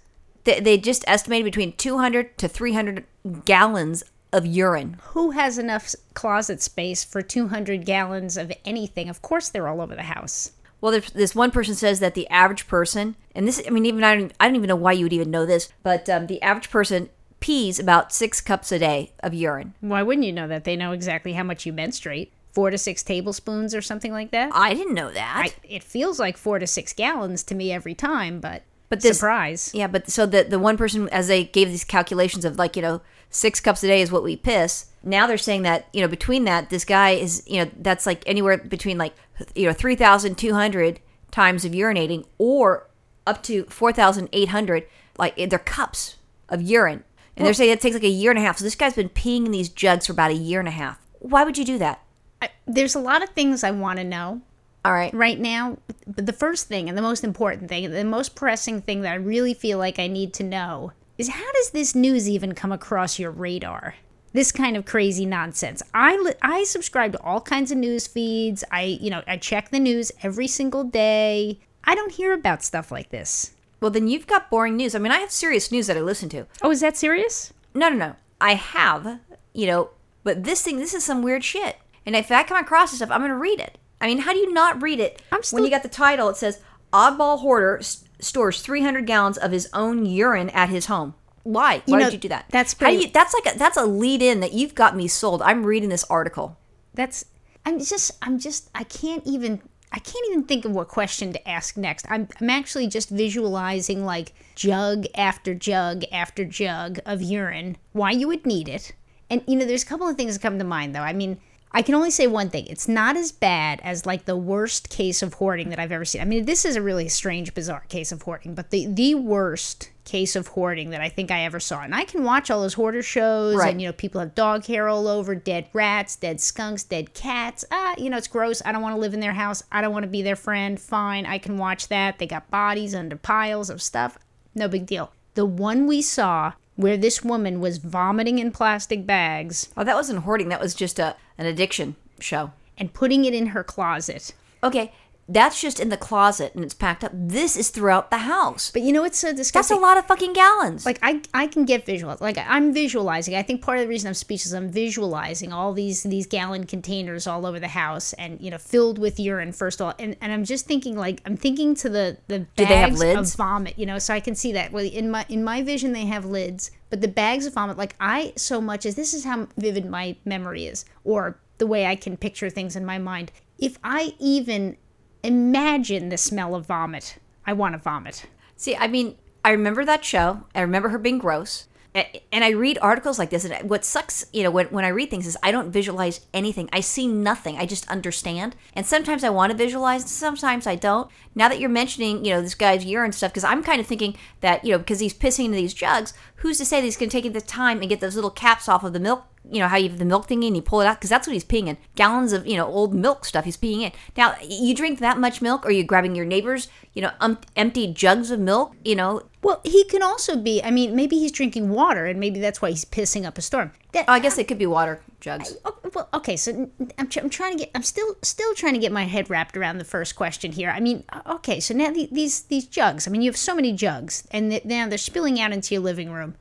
they, 0.45 0.61
they 0.61 0.79
just 0.79 1.05
estimated 1.07 1.45
between 1.45 1.73
200 1.77 2.39
to 2.39 2.49
300 2.49 3.05
gallons 3.45 4.03
of 4.33 4.47
urine. 4.47 4.97
Who 5.09 5.33
has 5.33 5.59
enough 5.59 5.95
closet 6.15 6.63
space 6.63 7.05
for 7.05 7.23
200 7.23 7.85
gallons 7.85 8.37
of 8.37 8.53
anything? 8.65 9.09
Of 9.09 9.23
course, 9.23 9.49
they're 9.49 9.69
all 9.69 9.81
over 9.81 9.95
the 9.95 10.03
house. 10.05 10.53
Well, 10.81 10.93
there's, 10.93 11.11
this 11.11 11.35
one 11.35 11.51
person 11.51 11.75
says 11.75 12.01
that 12.01 12.15
the 12.15 12.29
average 12.29 12.67
person, 12.67 13.17
and 13.35 13.47
this, 13.47 13.63
I 13.67 13.71
mean, 13.71 13.85
even 13.85 14.03
I 14.03 14.17
don't, 14.17 14.33
I 14.41 14.47
don't 14.47 14.57
even 14.57 14.69
know 14.69 14.77
why 14.77 14.93
you 14.93 15.05
would 15.05 15.13
even 15.13 15.31
know 15.31 15.45
this, 15.45 15.71
but 15.83 16.09
um, 16.09 16.27
the 16.27 16.41
average 16.41 16.71
person 16.71 17.11
pees 17.41 17.79
about 17.79 18.13
six 18.13 18.41
cups 18.41 18.71
a 18.73 18.79
day 18.79 19.13
of 19.21 19.35
urine. 19.35 19.75
Why 19.81 20.03
wouldn't 20.03 20.27
you 20.27 20.33
know 20.33 20.47
that? 20.49 20.65
They 20.65 20.77
know 20.77 20.93
exactly 20.93 21.33
how 21.33 21.43
much 21.43 21.67
you 21.67 21.73
menstruate. 21.73 22.33
Four 22.53 22.71
to 22.71 22.79
six 22.79 23.03
tablespoons 23.03 23.75
or 23.75 23.81
something 23.81 24.13
like 24.13 24.31
that. 24.33 24.51
I 24.55 24.75
didn't 24.75 24.95
know 24.95 25.11
that. 25.13 25.43
I, 25.47 25.53
it 25.63 25.85
feels 25.85 26.19
like 26.19 26.37
four 26.37 26.59
to 26.59 26.67
six 26.67 26.93
gallons 26.93 27.43
to 27.45 27.55
me 27.55 27.71
every 27.73 27.95
time, 27.95 28.41
but 28.41 28.63
But 28.89 29.01
this- 29.03 29.19
surprise. 29.19 29.71
yeah, 29.73 29.87
but 29.87 30.11
so 30.11 30.27
the 30.27 30.43
the 30.45 30.59
one 30.59 30.77
person, 30.77 31.09
as 31.11 31.29
they 31.29 31.45
gave 31.45 31.69
these 31.69 31.85
calculations 31.85 32.45
of 32.45 32.59
like 32.59 32.75
you 32.77 32.83
know 32.83 33.03
six 33.31 33.61
cups 33.61 33.85
a 33.85 33.87
day 33.87 34.03
is 34.03 34.11
what 34.11 34.25
we 34.25 34.37
piss. 34.37 34.87
Now 35.05 35.27
they're 35.29 35.39
saying 35.39 35.63
that 35.63 35.87
you 35.93 36.01
know 36.01 36.09
between 36.09 36.45
that, 36.45 36.71
this 36.71 36.85
guy 36.85 37.11
is 37.11 37.45
you 37.47 37.65
know 37.65 37.71
that's 37.81 38.05
like 38.05 38.23
anywhere 38.27 38.59
between 38.59 38.99
like 38.99 39.15
you 39.55 39.67
know 39.67 39.73
three 39.73 39.95
thousand 39.95 40.37
two 40.37 40.53
hundred 40.53 40.99
times 41.31 41.65
of 41.65 41.71
urinating 41.71 42.27
or 42.39 42.89
up 43.29 43.45
to 43.45 43.63
four 43.67 43.93
thousand 43.93 44.29
eight 44.33 44.49
hundred 44.49 44.87
like 45.19 45.37
they're 45.37 45.59
cups 45.61 46.17
of 46.49 46.61
urine, 46.61 47.05
and 47.41 47.47
they're 47.47 47.55
saying 47.55 47.71
it 47.71 47.81
takes 47.81 47.95
like 47.95 48.05
a 48.05 48.09
year 48.09 48.31
and 48.31 48.39
a 48.39 48.43
half. 48.43 48.59
So 48.59 48.65
this 48.65 48.75
guy's 48.75 48.95
been 48.95 49.09
peeing 49.09 49.47
in 49.47 49.51
these 49.51 49.71
jugs 49.71 50.07
for 50.07 50.13
about 50.13 50.31
a 50.31 50.35
year 50.35 50.59
and 50.59 50.69
a 50.69 50.73
half. 50.73 50.99
Why 51.21 51.43
would 51.43 51.57
you 51.57 51.65
do 51.65 51.79
that? 51.79 52.03
I, 52.43 52.51
there's 52.67 52.95
a 52.95 53.01
lot 53.01 53.23
of 53.23 53.31
things 53.31 53.65
I 53.65 53.71
want 53.71 53.99
to 53.99 54.05
know 54.05 54.43
All 54.85 54.93
right. 54.93 55.13
right 55.15 55.39
now. 55.39 55.79
But 56.07 56.27
the 56.27 56.33
first 56.33 56.69
thing 56.69 56.89
and 56.89 56.97
the 56.97 57.03
most 57.03 57.25
important 57.25 57.69
thing, 57.69 57.91
the 57.91 58.05
most 58.05 58.35
pressing 58.35 58.83
thing 58.83 59.01
that 59.03 59.13
I 59.13 59.17
really 59.17 59.55
feel 59.55 59.79
like 59.79 59.99
I 59.99 60.07
need 60.07 60.35
to 60.35 60.43
know 60.43 60.93
is 61.19 61.29
how 61.29 61.53
does 61.53 61.71
this 61.71 61.95
news 61.95 62.29
even 62.29 62.55
come 62.55 62.73
across 62.73 63.19
your 63.19 63.31
radar? 63.31 63.95
This 64.33 64.53
kind 64.53 64.77
of 64.77 64.85
crazy 64.85 65.27
nonsense. 65.27 65.83
I 65.93 66.17
li- 66.17 66.35
I 66.41 66.65
subscribe 66.65 67.13
to 67.13 67.23
all 67.23 67.41
kinds 67.41 67.73
of 67.73 67.79
news 67.79 68.07
feeds. 68.07 68.63
I 68.71 68.83
you 68.83 69.11
know 69.11 69.23
I 69.27 69.37
check 69.37 69.71
the 69.71 69.81
news 69.81 70.13
every 70.23 70.47
single 70.47 70.85
day. 70.85 71.59
I 71.85 71.95
don't 71.95 72.13
hear 72.13 72.33
about 72.33 72.63
stuff 72.63 72.93
like 72.93 73.09
this. 73.09 73.53
Well, 73.81 73.91
then 73.91 74.09
you've 74.09 74.27
got 74.27 74.51
boring 74.51 74.77
news. 74.77 74.95
I 74.95 74.99
mean, 74.99 75.13
I 75.13 75.19
have 75.21 75.31
serious 75.31 75.73
news 75.73 75.87
that 75.87 75.97
I 75.97 76.01
listen 76.01 76.29
to. 76.31 76.47
Oh, 76.63 76.71
is 76.71 76.81
that 76.81 76.97
serious? 76.97 77.53
No, 77.75 77.89
no, 77.89 77.97
no. 77.97 78.17
I 78.41 78.55
have, 78.55 79.21
you 79.53 79.67
know, 79.67 79.91
but 80.23 80.45
this 80.45 80.63
thing, 80.63 80.79
this 80.79 80.95
is 80.95 81.05
some 81.05 81.23
weird 81.23 81.45
shit. 81.45 81.77
And 82.07 82.15
if 82.17 82.31
I 82.31 82.43
come 82.43 82.59
across 82.59 82.91
this 82.91 82.99
stuff, 82.99 83.11
I'm 83.11 83.21
going 83.21 83.31
to 83.31 83.37
read 83.37 83.61
it. 83.61 83.79
I 84.01 84.07
mean, 84.07 84.19
how 84.19 84.33
do 84.33 84.39
you 84.39 84.53
not 84.53 84.83
read 84.83 85.01
it 85.01 85.21
I'm 85.31 85.41
when 85.51 85.65
you 85.65 85.71
got 85.71 85.83
the 85.83 85.89
title? 85.89 86.29
It 86.29 86.37
says 86.37 86.61
Oddball 86.93 87.41
Hoarder 87.41 87.79
s- 87.79 88.05
stores 88.19 88.61
300 88.63 89.07
gallons 89.07 89.37
of 89.39 89.53
his 89.53 89.69
own 89.75 90.07
urine 90.07 90.51
at 90.51 90.71
his 90.71 90.87
home. 90.87 91.15
Why? 91.43 91.83
Why 91.87 91.99
know, 91.99 92.05
did 92.07 92.13
you 92.15 92.19
do 92.19 92.29
that? 92.29 92.47
that's 92.51 92.73
how 92.75 92.79
pretty- 92.87 93.05
you, 93.05 93.11
that's 93.11 93.35
like 93.35 93.55
a, 93.55 93.59
that's 93.59 93.77
a 93.77 93.85
lead 93.87 94.23
in 94.23 94.41
that 94.41 94.53
you've 94.53 94.75
got 94.75 94.97
me 94.97 95.09
sold. 95.09 95.43
I'm 95.43 95.65
reading 95.65 95.89
this 95.91 96.05
article. 96.05 96.59
That's 96.95 97.25
I'm 97.65 97.79
just 97.79 98.11
I'm 98.23 98.39
just 98.39 98.71
I 98.75 98.85
can't 98.85 99.23
even 99.27 99.61
I 99.93 99.99
can't 99.99 100.27
even 100.31 100.45
think 100.45 100.65
of 100.65 100.73
what 100.73 100.89
question 100.89 101.33
to 101.33 101.49
ask 101.49 101.77
next. 101.77 102.07
I'm 102.09 102.29
I'm 102.41 102.51
actually 102.51 102.87
just 102.87 103.11
visualizing 103.11 104.05
like 104.05 104.33
jug 104.55 105.07
after 105.15 105.55
jug 105.55 106.05
after 106.13 106.45
jug 106.45 107.01
of 107.05 107.23
urine. 107.23 107.77
Why 107.93 108.13
you 108.13 108.29
would 108.29 108.47
need 108.47 108.69
it. 108.69 108.93
And 109.29 109.43
you 109.47 109.57
know, 109.57 109.65
there's 109.65 109.83
a 109.83 109.87
couple 109.87 110.09
of 110.09 110.17
things 110.17 110.35
that 110.35 110.43
come 110.43 110.59
to 110.59 110.65
mind 110.65 110.95
though. 110.95 111.01
I 111.01 111.13
mean, 111.13 111.41
I 111.73 111.83
can 111.83 111.95
only 111.95 112.11
say 112.11 112.27
one 112.27 112.51
thing. 112.51 112.67
It's 112.67 112.89
not 112.89 113.17
as 113.17 113.31
bad 113.31 113.81
as 113.85 114.05
like 114.05 114.25
the 114.25 114.37
worst 114.37 114.89
case 114.91 115.23
of 115.23 115.35
hoarding 115.35 115.69
that 115.71 115.79
I've 115.79 115.93
ever 115.93 116.05
seen. 116.05 116.21
I 116.21 116.25
mean, 116.25 116.45
this 116.45 116.65
is 116.65 116.75
a 116.75 116.83
really 116.83 117.09
strange, 117.09 117.55
bizarre 117.55 117.85
case 117.89 118.11
of 118.11 118.23
hoarding, 118.23 118.55
but 118.55 118.71
the 118.71 118.87
the 118.87 119.15
worst 119.15 119.91
case 120.05 120.35
of 120.35 120.49
hoarding 120.49 120.91
that 120.91 121.01
I 121.01 121.09
think 121.09 121.31
I 121.31 121.43
ever 121.45 121.61
saw. 121.61 121.83
And 121.83 121.95
I 121.95 122.03
can 122.05 122.25
watch 122.25 122.51
all 122.51 122.63
those 122.63 122.75
hoarder 122.75 123.03
shows 123.03 123.55
Right. 123.55 123.71
and 123.71 123.81
you 123.81 123.87
know, 123.87 123.93
people 123.93 124.21
have 124.21 124.35
dog 124.35 124.65
hair 124.65 124.89
all 124.89 125.07
over, 125.07 125.37
dead 125.37 125.69
rats, 125.73 126.17
dead 126.17 126.41
skunks, 126.41 126.83
dead 126.83 127.15
cats. 127.15 127.65
Ah, 127.71 127.95
you 127.97 128.11
know, 128.11 128.17
it's 128.17 128.27
gross. 128.27 128.61
I 128.65 128.73
don't 128.73 128.83
want 128.83 128.97
to 128.97 129.01
live 129.01 129.15
in 129.15 129.21
their 129.21 129.35
house. 129.35 129.63
I 129.71 129.81
don't 129.81 129.93
want 129.93 130.03
to 130.03 130.09
be 130.11 130.23
their 130.23 130.35
friend. 130.35 130.81
Fine, 130.81 131.27
I 131.27 131.39
can 131.39 131.57
watch 131.59 131.87
that. 131.89 132.19
They 132.19 132.27
got 132.27 132.51
bodies 132.51 132.95
under 132.97 133.15
piles 133.15 133.71
of 133.71 133.81
stuff. 133.81 134.19
No 134.57 134.67
big 134.67 134.87
deal. 134.87 135.13
The 135.35 135.47
one 135.47 135.87
we 135.87 136.03
saw 136.03 136.55
where 136.81 136.97
this 136.97 137.23
woman 137.25 137.61
was 137.61 137.79
vomiting 137.79 138.39
in 138.39 138.51
plastic 138.53 139.07
bags 139.07 139.69
Oh, 139.77 139.85
that 139.85 139.95
wasn't 139.97 140.21
hoarding. 140.25 140.49
That 140.49 140.61
was 140.61 140.75
just 140.75 140.99
a 140.99 141.17
an 141.39 141.47
addiction 141.47 141.97
show. 142.19 142.53
and 142.79 142.93
putting 142.93 143.25
it 143.25 143.35
in 143.35 143.49
her 143.49 143.63
closet. 143.65 144.33
Okay, 144.65 144.93
that's 145.33 145.61
just 145.61 145.81
in 145.81 145.89
the 145.89 145.97
closet 145.97 146.55
and 146.55 146.65
it's 146.65 146.75
packed 146.75 147.05
up. 147.05 147.13
This 147.15 147.57
is 147.57 147.71
throughout 147.71 148.11
the 148.11 148.19
house. 148.19 148.71
But 148.71 148.83
you 148.83 148.93
know 148.93 149.03
what's 149.03 149.19
so 149.19 149.33
disgusting. 149.33 149.77
That's 149.77 149.83
a 149.83 149.87
lot 149.87 149.99
of 149.99 150.07
fucking 150.07 150.33
gallons. 150.33 150.85
like 150.85 150.99
I, 151.03 151.23
I 151.33 151.47
can 151.47 151.65
get 151.65 151.87
visual 151.87 152.17
like 152.21 152.37
i'm 152.39 152.73
visualizing 152.75 153.35
i 153.35 153.43
think 153.43 153.63
part 153.63 153.79
of 153.79 153.83
the 153.85 153.89
reason 153.89 154.09
i'm 154.09 154.15
speechless 154.15 154.53
i'm 154.53 154.69
visualizing 154.71 155.53
all 155.53 155.73
these 155.73 156.03
these 156.03 156.27
gallon 156.27 156.65
containers 156.65 157.27
all 157.27 157.47
over 157.47 157.61
the 157.61 157.69
house 157.69 158.13
and 158.15 158.41
you 158.41 158.51
know 158.51 158.59
filled 158.59 158.99
with 158.99 159.19
urine 159.21 159.53
first 159.53 159.81
of 159.81 159.87
all 159.87 159.95
and, 159.99 160.17
and 160.21 160.33
i'm 160.33 160.45
just 160.45 160.67
thinking 160.67 160.97
like 160.97 161.21
i'm 161.27 161.37
thinking 161.37 161.75
to 161.77 161.89
the 161.89 162.17
the 162.29 162.41
Do 162.41 162.47
they 162.57 162.65
have 162.65 162.91
bags 162.91 163.01
lids? 163.01 163.33
of 163.33 163.37
vomit 163.37 163.79
you 163.79 163.87
know 163.87 163.99
so 163.99 164.13
i 164.15 164.21
can 164.21 164.35
see 164.35 164.53
that 164.53 164.73
well 164.73 164.85
in 164.85 165.11
my 165.11 165.25
in 165.29 165.45
my 165.45 165.63
vision 165.63 165.93
they 165.93 166.07
have 166.07 166.25
lids 166.25 166.71
but 166.91 167.01
the 167.01 167.09
bags 167.09 167.47
of 167.47 167.55
vomit 167.55 167.77
like 167.77 167.95
i 168.01 168.33
so 168.37 168.61
much 168.61 168.85
as 168.87 168.95
this 168.95 169.15
is 169.15 169.25
how 169.25 169.47
vivid 169.57 169.87
my 169.87 170.17
memory 170.25 170.67
is 170.67 170.85
or 171.05 171.39
the 171.59 171.67
way 171.67 171.87
i 171.87 171.95
can 171.95 172.17
picture 172.17 172.51
things 172.51 172.75
in 172.77 172.85
my 172.85 172.99
mind 172.99 173.31
if 173.59 173.79
i 173.85 174.15
even 174.19 174.77
imagine 175.23 176.09
the 176.09 176.17
smell 176.17 176.55
of 176.55 176.67
vomit 176.67 177.19
i 177.47 177.53
want 177.53 177.75
to 177.75 177.79
vomit 177.79 178.27
See, 178.61 178.77
I 178.77 178.89
mean, 178.89 179.17
I 179.43 179.53
remember 179.53 179.87
that 179.87 180.05
show. 180.05 180.43
I 180.55 180.61
remember 180.61 180.91
her 180.91 180.99
being 180.99 181.17
gross. 181.17 181.67
And 181.95 182.45
I 182.45 182.51
read 182.51 182.79
articles 182.83 183.19
like 183.19 183.31
this, 183.31 183.45
and 183.45 183.71
what 183.71 183.87
sucks, 183.87 184.27
you 184.35 184.43
know, 184.43 184.51
when, 184.51 184.67
when 184.67 184.85
I 184.85 184.89
read 184.89 185.11
things 185.11 185.27
is 185.27 185.37
I 185.43 185.51
don't 185.51 185.73
visualize 185.73 186.21
anything. 186.35 186.69
I 186.73 186.81
see 186.81 187.09
nothing. 187.09 187.57
I 187.57 187.65
just 187.65 187.89
understand. 187.89 188.55
And 188.75 188.87
sometimes 188.87 189.25
I 189.25 189.31
want 189.31 189.51
to 189.51 189.57
visualize, 189.57 190.09
sometimes 190.09 190.67
I 190.67 190.75
don't. 190.75 191.11
Now 191.35 191.49
that 191.49 191.59
you're 191.59 191.71
mentioning, 191.71 192.23
you 192.23 192.33
know, 192.33 192.43
this 192.43 192.55
guy's 192.55 192.85
urine 192.85 193.13
stuff, 193.13 193.33
because 193.33 193.43
I'm 193.43 193.65
kind 193.65 193.81
of 193.81 193.87
thinking 193.87 194.15
that, 194.41 194.63
you 194.63 194.73
know, 194.73 194.79
because 194.79 195.01
he's 195.01 195.15
pissing 195.15 195.47
into 195.47 195.57
these 195.57 195.75
jugs, 195.75 196.13
who's 196.37 196.59
to 196.59 196.67
say 196.67 196.81
that 196.81 196.85
he's 196.85 196.99
going 196.99 197.09
to 197.09 197.21
take 197.23 197.33
the 197.33 197.41
time 197.41 197.81
and 197.81 197.89
get 197.89 198.01
those 198.01 198.15
little 198.15 198.31
caps 198.31 198.69
off 198.69 198.85
of 198.85 198.93
the 198.93 199.01
milk? 199.01 199.25
You 199.49 199.59
know, 199.61 199.69
how 199.69 199.79
you 199.79 199.89
have 199.89 199.99
the 199.99 200.05
milk 200.05 200.29
thingy 200.29 200.47
and 200.47 200.55
you 200.55 200.63
pull 200.63 200.81
it 200.81 200.87
out, 200.87 200.99
because 200.99 201.11
that's 201.11 201.27
what 201.27 201.33
he's 201.33 201.45
peeing 201.45 201.67
in. 201.67 201.77
Gallons 201.97 202.33
of, 202.33 202.47
you 202.47 202.57
know, 202.57 202.67
old 202.67 202.95
milk 202.95 203.25
stuff 203.25 203.45
he's 203.47 203.57
peeing 203.57 203.81
in. 203.81 203.93
Now, 204.17 204.35
you 204.47 204.75
drink 204.75 204.99
that 205.01 205.19
much 205.19 205.41
milk, 205.43 205.65
or 205.67 205.71
you 205.71 205.83
grabbing 205.83 206.15
your 206.15 206.27
neighbor's, 206.27 206.69
you 206.93 207.03
know, 207.03 207.11
um, 207.21 207.39
empty 207.57 207.93
jugs 207.93 208.31
of 208.31 208.39
milk, 208.39 208.75
you 208.85 208.95
know, 208.95 209.23
Well, 209.43 209.61
he 209.65 209.85
can 209.85 210.03
also 210.03 210.37
be. 210.37 210.63
I 210.63 210.71
mean, 210.71 210.95
maybe 210.95 211.19
he's 211.19 211.33
drinking 211.33 211.71
water, 211.71 212.05
and 212.07 212.21
maybe 212.21 212.39
that's 212.39 212.61
why 212.63 212.71
he's 212.71 212.85
pissing 212.85 213.25
up 213.25 213.39
a 213.39 213.43
storm. 213.43 213.73
That, 213.93 214.05
Oh, 214.07 214.13
I 214.13 214.19
guess 214.21 214.39
it 214.39 214.47
could 214.47 214.59
be 214.59 214.67
water 214.67 215.01
jugs. 215.21 215.57
oh, 215.65 215.77
well, 215.95 216.09
okay. 216.15 216.37
So 216.37 216.71
I'm, 216.99 217.09
I'm 217.23 217.31
trying 217.31 217.53
to 217.57 217.65
get. 217.65 217.71
I'm 217.75 217.83
still 217.83 218.15
still 218.23 218.55
trying 218.55 218.75
to 218.75 218.79
get 218.79 218.93
my 218.93 219.05
head 219.05 219.29
wrapped 219.31 219.57
around 219.57 219.79
the 219.79 219.85
first 219.85 220.15
question 220.15 220.53
here. 220.53 220.71
I 220.71 220.79
mean, 220.79 221.03
okay. 221.27 221.59
So 221.61 221.75
now 221.75 221.91
the, 221.91 222.09
these 222.13 222.43
these 222.43 222.67
jugs. 222.67 223.09
I 223.09 223.11
mean, 223.11 223.23
you 223.23 223.31
have 223.31 223.37
so 223.37 223.55
many 223.57 223.73
jugs, 223.73 224.29
and 224.31 224.51
th- 224.51 224.65
now 224.65 224.87
they're 224.89 224.99
spilling 224.99 225.41
out 225.41 225.51
into 225.53 225.75
your 225.75 225.83
living 225.83 226.13
room. 226.13 226.37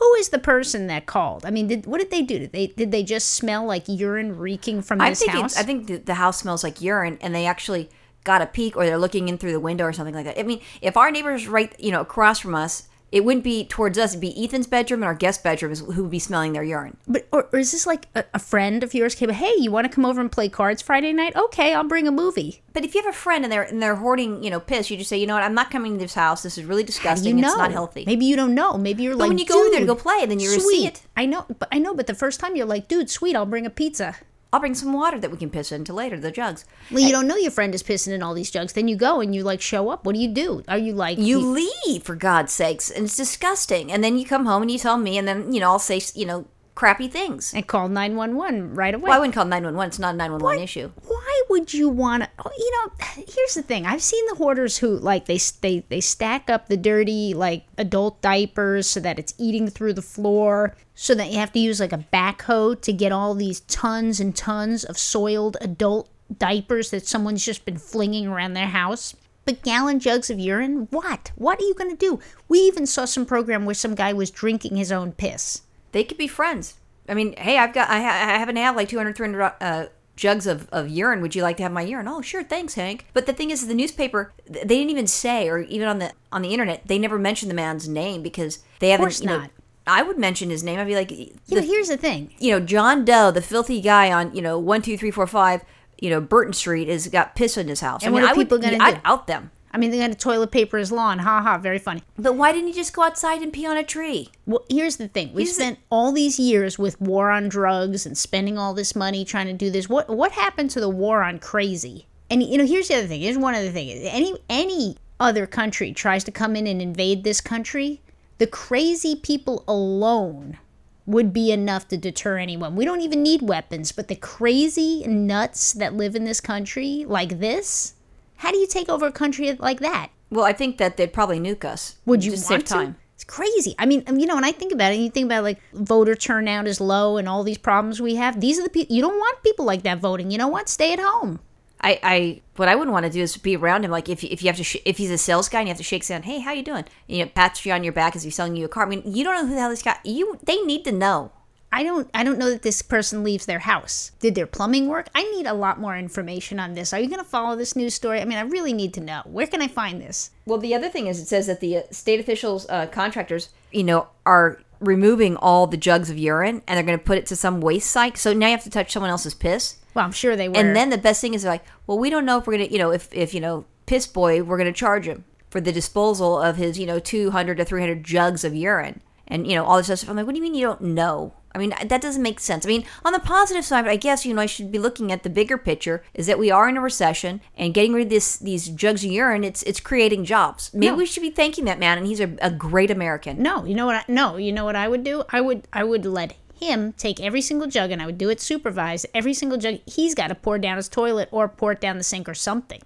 Who 0.00 0.14
is 0.14 0.30
the 0.30 0.38
person 0.38 0.86
that 0.86 1.04
called? 1.04 1.44
I 1.44 1.50
mean, 1.50 1.66
did 1.66 1.86
what 1.86 2.00
did 2.00 2.10
they 2.10 2.22
do? 2.22 2.38
Did 2.38 2.52
they 2.52 2.68
did 2.68 2.90
they 2.90 3.02
just 3.02 3.34
smell 3.34 3.66
like 3.66 3.84
urine 3.86 4.38
reeking 4.38 4.80
from 4.80 5.00
I 5.00 5.10
this 5.10 5.20
think 5.20 5.32
house? 5.32 5.58
I 5.58 5.62
think 5.62 5.86
the, 5.88 5.96
the 5.98 6.14
house 6.14 6.38
smells 6.38 6.64
like 6.64 6.80
urine, 6.80 7.18
and 7.20 7.34
they 7.34 7.44
actually 7.44 7.90
got 8.24 8.40
a 8.40 8.46
peek, 8.46 8.76
or 8.76 8.86
they're 8.86 8.98
looking 8.98 9.28
in 9.28 9.36
through 9.36 9.52
the 9.52 9.60
window, 9.60 9.84
or 9.84 9.92
something 9.92 10.14
like 10.14 10.24
that. 10.24 10.38
I 10.38 10.42
mean, 10.42 10.62
if 10.80 10.96
our 10.96 11.10
neighbors 11.10 11.46
right, 11.46 11.74
you 11.78 11.92
know, 11.92 12.00
across 12.00 12.40
from 12.40 12.54
us, 12.54 12.88
it 13.12 13.24
wouldn't 13.24 13.44
be 13.44 13.64
towards 13.64 13.98
us. 13.98 14.12
It'd 14.12 14.20
be 14.20 14.44
Ethan's 14.44 14.66
bedroom 14.66 15.00
and 15.02 15.06
our 15.08 15.14
guest 15.14 15.42
bedroom 15.42 15.72
is 15.72 15.80
who 15.80 16.02
would 16.02 16.10
be 16.10 16.18
smelling 16.18 16.52
their 16.52 16.62
urine. 16.62 16.96
But 17.08 17.26
or, 17.32 17.48
or 17.52 17.58
is 17.58 17.72
this 17.72 17.86
like 17.86 18.06
a, 18.14 18.24
a 18.34 18.38
friend 18.38 18.84
of 18.84 18.94
yours 18.94 19.14
came? 19.14 19.30
Hey, 19.30 19.54
you 19.58 19.70
want 19.70 19.86
to 19.90 19.92
come 19.94 20.04
over 20.06 20.20
and 20.20 20.30
play 20.30 20.48
cards 20.48 20.80
Friday 20.82 21.12
night? 21.12 21.34
Okay, 21.34 21.74
I'll 21.74 21.84
bring 21.84 22.06
a 22.06 22.12
movie. 22.12 22.62
But 22.72 22.84
if 22.84 22.94
you 22.94 23.02
have 23.02 23.12
a 23.12 23.16
friend 23.16 23.44
and 23.44 23.52
they're 23.52 23.62
and 23.62 23.82
they're 23.82 23.96
hoarding, 23.96 24.42
you 24.44 24.50
know, 24.50 24.60
piss, 24.60 24.90
you 24.90 24.96
just 24.96 25.10
say, 25.10 25.18
you 25.18 25.26
know 25.26 25.34
what, 25.34 25.42
I'm 25.42 25.54
not 25.54 25.70
coming 25.70 25.94
to 25.94 25.98
this 25.98 26.14
house. 26.14 26.42
This 26.42 26.56
is 26.56 26.64
really 26.64 26.84
disgusting. 26.84 27.36
you 27.36 27.42
know? 27.42 27.48
It's 27.48 27.56
not 27.58 27.72
healthy. 27.72 28.04
Maybe 28.06 28.26
you 28.26 28.36
don't 28.36 28.54
know. 28.54 28.78
Maybe 28.78 29.02
you're 29.02 29.14
But 29.14 29.20
like, 29.20 29.28
when 29.30 29.38
you 29.38 29.46
go 29.46 29.60
over 29.60 29.70
there 29.70 29.80
to 29.80 29.86
go 29.86 29.96
play, 29.96 30.24
then 30.26 30.38
you're 30.38 30.52
sweet. 30.60 30.76
see 30.76 30.86
it. 30.86 31.02
I 31.16 31.26
know, 31.26 31.46
but 31.58 31.68
I 31.72 31.78
know. 31.78 31.94
But 31.94 32.06
the 32.06 32.14
first 32.14 32.38
time 32.38 32.54
you're 32.54 32.66
like, 32.66 32.86
dude, 32.88 33.10
sweet. 33.10 33.34
I'll 33.34 33.46
bring 33.46 33.66
a 33.66 33.70
pizza. 33.70 34.14
I'll 34.52 34.60
bring 34.60 34.74
some 34.74 34.92
water 34.92 35.18
that 35.18 35.30
we 35.30 35.36
can 35.36 35.50
piss 35.50 35.70
into 35.70 35.92
later, 35.92 36.18
the 36.18 36.32
jugs. 36.32 36.64
Well, 36.90 37.00
you 37.00 37.12
don't 37.12 37.28
know 37.28 37.36
your 37.36 37.52
friend 37.52 37.72
is 37.74 37.84
pissing 37.84 38.12
in 38.12 38.22
all 38.22 38.34
these 38.34 38.50
jugs. 38.50 38.72
Then 38.72 38.88
you 38.88 38.96
go 38.96 39.20
and 39.20 39.34
you 39.34 39.44
like 39.44 39.60
show 39.60 39.90
up. 39.90 40.04
What 40.04 40.14
do 40.14 40.20
you 40.20 40.28
do? 40.28 40.64
Are 40.66 40.78
you 40.78 40.92
like 40.92 41.18
You 41.18 41.38
leave 41.38 42.02
for 42.02 42.16
God's 42.16 42.52
sakes, 42.52 42.90
and 42.90 43.04
it's 43.04 43.16
disgusting. 43.16 43.92
And 43.92 44.02
then 44.02 44.18
you 44.18 44.26
come 44.26 44.46
home 44.46 44.62
and 44.62 44.70
you 44.70 44.78
tell 44.78 44.98
me, 44.98 45.18
and 45.18 45.28
then 45.28 45.52
you 45.52 45.60
know 45.60 45.70
I'll 45.70 45.78
say 45.78 46.00
you 46.14 46.26
know 46.26 46.46
crappy 46.80 47.08
things. 47.08 47.52
and 47.52 47.66
call 47.66 47.88
nine 47.88 48.16
one 48.16 48.36
one 48.36 48.74
right 48.74 48.94
away? 48.94 49.02
Well, 49.04 49.12
I 49.12 49.18
wouldn't 49.18 49.34
call 49.34 49.44
nine 49.44 49.64
one 49.64 49.76
one. 49.76 49.88
It's 49.88 49.98
not 49.98 50.14
a 50.14 50.16
nine 50.16 50.32
one 50.32 50.40
one 50.42 50.58
issue. 50.58 50.90
why 51.06 51.42
would 51.50 51.74
you 51.74 51.90
want 51.90 52.22
to 52.22 52.28
you 52.58 52.70
know 52.72 52.92
here's 53.16 53.54
the 53.54 53.62
thing 53.62 53.84
i've 53.84 54.02
seen 54.02 54.24
the 54.28 54.36
hoarders 54.36 54.78
who 54.78 54.96
like 54.96 55.26
they 55.26 55.38
they 55.60 55.80
they 55.88 56.00
stack 56.00 56.48
up 56.48 56.68
the 56.68 56.76
dirty 56.76 57.34
like 57.34 57.64
adult 57.76 58.22
diapers 58.22 58.86
so 58.86 59.00
that 59.00 59.18
it's 59.18 59.34
eating 59.36 59.68
through 59.68 59.92
the 59.92 60.02
floor 60.02 60.74
so 60.94 61.14
that 61.14 61.30
you 61.30 61.38
have 61.38 61.52
to 61.52 61.58
use 61.58 61.80
like 61.80 61.92
a 61.92 62.04
backhoe 62.12 62.80
to 62.80 62.92
get 62.92 63.10
all 63.12 63.34
these 63.34 63.60
tons 63.60 64.20
and 64.20 64.36
tons 64.36 64.84
of 64.84 64.96
soiled 64.96 65.56
adult 65.60 66.08
diapers 66.38 66.90
that 66.90 67.06
someone's 67.06 67.44
just 67.44 67.64
been 67.64 67.78
flinging 67.78 68.26
around 68.28 68.54
their 68.54 68.68
house 68.68 69.16
but 69.44 69.62
gallon 69.62 69.98
jugs 69.98 70.30
of 70.30 70.38
urine 70.38 70.86
what 70.90 71.32
what 71.34 71.60
are 71.60 71.64
you 71.64 71.74
going 71.74 71.90
to 71.90 71.96
do 71.96 72.20
we 72.48 72.58
even 72.60 72.86
saw 72.86 73.04
some 73.04 73.26
program 73.26 73.64
where 73.64 73.74
some 73.74 73.94
guy 73.94 74.12
was 74.12 74.30
drinking 74.30 74.76
his 74.76 74.92
own 74.92 75.10
piss 75.12 75.62
They 75.92 76.04
could 76.04 76.18
be 76.18 76.28
friends. 76.28 76.74
I 77.08 77.14
mean, 77.14 77.34
hey, 77.36 77.58
I've 77.58 77.72
got, 77.72 77.88
I, 77.88 78.00
ha- 78.00 78.32
I 78.34 78.38
happen 78.38 78.54
to 78.54 78.60
have 78.60 78.76
like 78.76 78.88
200, 78.88 79.16
300 79.16 79.52
uh, 79.60 79.86
jugs 80.16 80.46
of, 80.46 80.68
of 80.70 80.88
urine. 80.88 81.20
Would 81.22 81.34
you 81.34 81.42
like 81.42 81.56
to 81.56 81.62
have 81.64 81.72
my 81.72 81.82
urine? 81.82 82.06
Oh, 82.06 82.20
sure, 82.20 82.44
thanks, 82.44 82.74
Hank. 82.74 83.06
But 83.12 83.26
the 83.26 83.32
thing 83.32 83.50
is, 83.50 83.66
the 83.66 83.74
newspaper, 83.74 84.32
they 84.46 84.62
didn't 84.64 84.90
even 84.90 85.06
say, 85.06 85.48
or 85.48 85.58
even 85.60 85.88
on 85.88 85.98
the 85.98 86.12
on 86.30 86.42
the 86.42 86.52
internet, 86.52 86.86
they 86.86 86.98
never 86.98 87.18
mentioned 87.18 87.50
the 87.50 87.54
man's 87.54 87.88
name 87.88 88.22
because 88.22 88.60
they 88.78 88.90
haven't. 88.90 89.04
course 89.04 89.20
you 89.20 89.26
know, 89.26 89.38
not. 89.38 89.50
I 89.86 90.02
would 90.02 90.18
mention 90.18 90.50
his 90.50 90.62
name. 90.62 90.78
I'd 90.78 90.86
be 90.86 90.94
like, 90.94 91.10
you 91.10 91.32
know 91.50 91.62
here's 91.62 91.88
the 91.88 91.96
thing 91.96 92.32
you 92.38 92.52
know, 92.52 92.60
John 92.64 93.04
Doe, 93.04 93.30
the 93.32 93.42
filthy 93.42 93.80
guy 93.80 94.12
on, 94.12 94.34
you 94.34 94.42
know, 94.42 94.58
one, 94.58 94.82
two, 94.82 94.96
three, 94.96 95.10
four, 95.10 95.26
five, 95.26 95.64
you 95.98 96.10
know, 96.10 96.20
Burton 96.20 96.52
Street, 96.52 96.86
has 96.88 97.08
got 97.08 97.34
piss 97.34 97.56
in 97.56 97.66
his 97.66 97.80
house. 97.80 98.02
And 98.02 98.08
I 98.08 98.12
mean, 98.12 98.22
what 98.22 98.30
are 98.30 98.34
I 98.34 98.36
would, 98.36 98.44
people 98.46 98.58
gonna 98.58 98.78
I'd 98.78 98.94
do? 98.96 99.00
out 99.04 99.26
them. 99.26 99.50
I 99.72 99.78
mean 99.78 99.90
going 99.90 100.10
to 100.10 100.16
toilet 100.16 100.50
paper 100.50 100.78
his 100.78 100.90
lawn 100.92 101.20
ha 101.20 101.40
ha 101.42 101.58
very 101.58 101.78
funny 101.78 102.02
But 102.18 102.34
why 102.34 102.52
didn't 102.52 102.68
he 102.68 102.74
just 102.74 102.92
go 102.92 103.02
outside 103.02 103.42
and 103.42 103.52
pee 103.52 103.66
on 103.66 103.76
a 103.76 103.82
tree? 103.84 104.28
Well, 104.46 104.64
here's 104.68 104.96
the 104.96 105.08
thing: 105.08 105.32
we 105.32 105.44
the- 105.44 105.50
spent 105.50 105.78
all 105.90 106.12
these 106.12 106.38
years 106.38 106.78
with 106.78 107.00
war 107.00 107.30
on 107.30 107.48
drugs 107.48 108.04
and 108.06 108.16
spending 108.16 108.58
all 108.58 108.74
this 108.74 108.94
money 108.94 109.24
trying 109.24 109.46
to 109.46 109.52
do 109.52 109.70
this. 109.70 109.88
What 109.88 110.08
what 110.08 110.32
happened 110.32 110.70
to 110.70 110.80
the 110.80 110.88
war 110.88 111.22
on 111.22 111.38
crazy? 111.38 112.06
And 112.28 112.42
you 112.42 112.58
know, 112.58 112.66
here's 112.66 112.88
the 112.88 112.96
other 112.96 113.06
thing. 113.06 113.22
Here's 113.22 113.38
one 113.38 113.54
other 113.54 113.70
thing. 113.70 113.88
Any 113.90 114.34
any 114.48 114.96
other 115.18 115.46
country 115.46 115.92
tries 115.92 116.24
to 116.24 116.30
come 116.32 116.56
in 116.56 116.66
and 116.66 116.80
invade 116.82 117.24
this 117.24 117.40
country, 117.40 118.00
the 118.38 118.46
crazy 118.46 119.14
people 119.14 119.64
alone 119.68 120.58
would 121.06 121.32
be 121.32 121.50
enough 121.50 121.88
to 121.88 121.96
deter 121.96 122.38
anyone. 122.38 122.76
We 122.76 122.84
don't 122.84 123.00
even 123.00 123.22
need 123.22 123.42
weapons, 123.42 123.92
but 123.92 124.08
the 124.08 124.16
crazy 124.16 125.04
nuts 125.06 125.72
that 125.72 125.94
live 125.94 126.14
in 126.14 126.24
this 126.24 126.40
country, 126.40 127.04
like 127.08 127.40
this, 127.40 127.94
how 128.40 128.50
do 128.50 128.56
you 128.56 128.66
take 128.66 128.88
over 128.88 129.06
a 129.06 129.12
country 129.12 129.52
like 129.52 129.80
that? 129.80 130.08
Well, 130.30 130.46
I 130.46 130.54
think 130.54 130.78
that 130.78 130.96
they'd 130.96 131.12
probably 131.12 131.38
nuke 131.38 131.62
us. 131.62 131.96
Would 132.06 132.24
you 132.24 132.32
want 132.32 132.42
save 132.42 132.64
time. 132.64 132.94
to? 132.94 133.00
It's 133.14 133.24
crazy. 133.24 133.74
I 133.78 133.84
mean, 133.84 134.02
you 134.18 134.24
know, 134.24 134.34
when 134.34 134.44
I 134.44 134.52
think 134.52 134.72
about 134.72 134.92
it, 134.92 134.94
and 134.94 135.04
you 135.04 135.10
think 135.10 135.26
about 135.26 135.44
like 135.44 135.60
voter 135.74 136.14
turnout 136.14 136.66
is 136.66 136.80
low 136.80 137.18
and 137.18 137.28
all 137.28 137.44
these 137.44 137.58
problems 137.58 138.00
we 138.00 138.14
have. 138.14 138.40
These 138.40 138.58
are 138.58 138.62
the 138.62 138.70
people 138.70 138.96
you 138.96 139.02
don't 139.02 139.18
want 139.18 139.42
people 139.42 139.66
like 139.66 139.82
that 139.82 139.98
voting. 139.98 140.30
You 140.30 140.38
know 140.38 140.48
what? 140.48 140.70
Stay 140.70 140.94
at 140.94 141.00
home. 141.00 141.38
I, 141.82 142.00
I, 142.02 142.40
what 142.56 142.68
I 142.68 142.76
wouldn't 142.76 142.94
want 142.94 143.04
to 143.04 143.12
do 143.12 143.20
is 143.20 143.36
be 143.36 143.56
around 143.56 143.84
him. 143.84 143.90
Like 143.90 144.08
if, 144.08 144.24
if 144.24 144.42
you 144.42 144.48
have 144.48 144.56
to, 144.56 144.64
sh- 144.64 144.78
if 144.86 144.96
he's 144.96 145.10
a 145.10 145.18
sales 145.18 145.50
guy 145.50 145.60
and 145.60 145.68
you 145.68 145.72
have 145.72 145.78
to 145.78 145.84
shake 145.84 146.02
his 146.02 146.08
hand, 146.08 146.24
hey, 146.24 146.40
how 146.40 146.52
you 146.52 146.62
doing? 146.62 146.84
And, 147.08 147.18
you 147.18 147.24
know, 147.24 147.30
pats 147.34 147.66
you 147.66 147.72
on 147.72 147.84
your 147.84 147.92
back 147.92 148.16
as 148.16 148.22
he's 148.22 148.34
selling 148.34 148.56
you 148.56 148.64
a 148.64 148.68
car. 148.68 148.86
I 148.86 148.88
mean, 148.88 149.02
you 149.04 149.22
don't 149.22 149.34
know 149.34 149.46
who 149.46 149.54
the 149.54 149.60
hell 149.60 149.68
this 149.68 149.82
guy. 149.82 149.98
You, 150.02 150.38
they 150.42 150.62
need 150.62 150.84
to 150.84 150.92
know. 150.92 151.32
I 151.72 151.82
don't 151.84 152.10
I 152.12 152.24
don't 152.24 152.38
know 152.38 152.50
that 152.50 152.62
this 152.62 152.82
person 152.82 153.22
leaves 153.22 153.46
their 153.46 153.60
house. 153.60 154.12
Did 154.18 154.34
their 154.34 154.46
plumbing 154.46 154.88
work? 154.88 155.08
I 155.14 155.22
need 155.22 155.46
a 155.46 155.54
lot 155.54 155.80
more 155.80 155.96
information 155.96 156.58
on 156.58 156.74
this. 156.74 156.92
Are 156.92 156.98
you 156.98 157.08
going 157.08 157.22
to 157.22 157.28
follow 157.28 157.56
this 157.56 157.76
news 157.76 157.94
story? 157.94 158.20
I 158.20 158.24
mean, 158.24 158.38
I 158.38 158.42
really 158.42 158.72
need 158.72 158.92
to 158.94 159.00
know. 159.00 159.22
Where 159.24 159.46
can 159.46 159.62
I 159.62 159.68
find 159.68 160.00
this? 160.00 160.30
Well, 160.46 160.58
the 160.58 160.74
other 160.74 160.88
thing 160.88 161.06
is, 161.06 161.20
it 161.20 161.28
says 161.28 161.46
that 161.46 161.60
the 161.60 161.76
uh, 161.78 161.82
state 161.90 162.18
officials, 162.18 162.68
uh, 162.68 162.86
contractors, 162.86 163.50
you 163.70 163.84
know, 163.84 164.08
are 164.26 164.60
removing 164.80 165.36
all 165.36 165.66
the 165.66 165.76
jugs 165.76 166.10
of 166.10 166.18
urine 166.18 166.62
and 166.66 166.76
they're 166.76 166.84
going 166.84 166.98
to 166.98 167.04
put 167.04 167.18
it 167.18 167.26
to 167.26 167.36
some 167.36 167.60
waste 167.60 167.90
site. 167.90 168.18
So 168.18 168.32
now 168.32 168.46
you 168.46 168.52
have 168.52 168.64
to 168.64 168.70
touch 168.70 168.92
someone 168.92 169.10
else's 169.10 169.34
piss. 169.34 169.76
Well, 169.94 170.04
I'm 170.04 170.12
sure 170.12 170.36
they 170.36 170.48
were. 170.48 170.56
And 170.56 170.74
then 170.74 170.90
the 170.90 170.98
best 170.98 171.20
thing 171.20 171.34
is 171.34 171.44
like, 171.44 171.64
well, 171.86 171.98
we 171.98 172.10
don't 172.10 172.24
know 172.24 172.38
if 172.38 172.46
we're 172.46 172.54
gonna, 172.54 172.64
you 172.64 172.78
know, 172.78 172.90
if 172.90 173.08
if 173.12 173.34
you 173.34 173.40
know, 173.40 173.64
piss 173.86 174.06
boy, 174.06 174.42
we're 174.42 174.58
gonna 174.58 174.72
charge 174.72 175.06
him 175.06 175.24
for 175.50 175.60
the 175.60 175.72
disposal 175.72 176.40
of 176.40 176.56
his, 176.56 176.78
you 176.78 176.86
know, 176.86 176.98
two 176.98 177.30
hundred 177.32 177.56
to 177.56 177.64
three 177.64 177.80
hundred 177.80 178.04
jugs 178.04 178.44
of 178.44 178.54
urine, 178.54 179.02
and 179.26 179.46
you 179.46 179.54
know, 179.54 179.64
all 179.64 179.76
this 179.76 179.86
stuff. 179.86 180.08
I'm 180.08 180.16
like, 180.16 180.26
what 180.26 180.34
do 180.34 180.38
you 180.38 180.42
mean 180.42 180.54
you 180.54 180.66
don't 180.66 180.80
know? 180.80 181.34
I 181.54 181.58
mean, 181.58 181.74
that 181.84 182.00
doesn't 182.00 182.22
make 182.22 182.38
sense. 182.38 182.64
I 182.64 182.68
mean, 182.68 182.84
on 183.04 183.12
the 183.12 183.18
positive 183.18 183.64
side, 183.64 183.88
I 183.88 183.96
guess 183.96 184.24
you 184.24 184.32
know 184.34 184.40
I 184.42 184.46
should 184.46 184.70
be 184.70 184.78
looking 184.78 185.10
at 185.10 185.24
the 185.24 185.30
bigger 185.30 185.58
picture. 185.58 186.04
Is 186.14 186.26
that 186.26 186.38
we 186.38 186.50
are 186.50 186.68
in 186.68 186.76
a 186.76 186.80
recession, 186.80 187.40
and 187.56 187.74
getting 187.74 187.92
rid 187.92 188.04
of 188.04 188.10
this 188.10 188.36
these 188.36 188.68
jugs 188.68 189.04
of 189.04 189.10
urine, 189.10 189.42
it's 189.44 189.62
it's 189.64 189.80
creating 189.80 190.24
jobs. 190.24 190.70
Maybe 190.72 190.92
No. 190.92 190.96
we 190.96 191.06
should 191.06 191.22
be 191.22 191.30
thanking 191.30 191.64
that 191.64 191.78
man, 191.80 191.98
and 191.98 192.06
he's 192.06 192.20
a, 192.20 192.36
a 192.40 192.50
great 192.50 192.90
American. 192.90 193.42
No, 193.42 193.64
you 193.64 193.74
know 193.74 193.86
what? 193.86 193.96
I, 193.96 194.04
no, 194.06 194.36
you 194.36 194.52
know 194.52 194.64
what 194.64 194.76
I 194.76 194.86
would 194.86 195.02
do? 195.02 195.24
I 195.30 195.40
would 195.40 195.66
I 195.72 195.82
would 195.82 196.06
let 196.06 196.34
him 196.54 196.92
take 196.92 197.18
every 197.20 197.40
single 197.40 197.66
jug 197.66 197.90
and 197.90 198.02
I 198.02 198.06
would 198.06 198.18
do 198.18 198.28
it 198.28 198.38
supervised. 198.40 199.06
Every 199.14 199.32
single 199.34 199.56
jug 199.58 199.78
he's 199.86 200.14
got 200.14 200.28
to 200.28 200.34
pour 200.34 200.58
down 200.58 200.76
his 200.76 200.88
toilet 200.90 201.28
or 201.32 201.48
pour 201.48 201.72
it 201.72 201.80
down 201.80 201.96
the 201.98 202.04
sink 202.04 202.28
or 202.28 202.34
something. 202.34 202.82